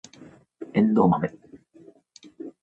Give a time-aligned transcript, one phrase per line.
[0.73, 1.31] エンドウマメ